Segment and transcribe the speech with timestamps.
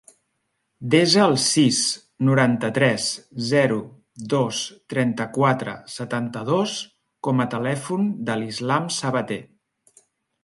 [0.93, 1.81] Desa el sis,
[2.29, 3.03] noranta-tres,
[3.49, 3.77] zero,
[4.33, 4.61] dos,
[4.93, 6.73] trenta-quatre, setanta-dos
[7.29, 9.39] com a telèfon de l'Islam Sabate.